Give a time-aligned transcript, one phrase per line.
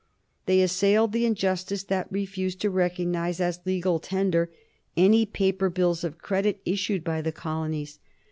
[0.47, 4.51] They assailed the injustice that refused to recognize as legal tender
[4.97, 7.99] any paper bills of credit issued by the colonies.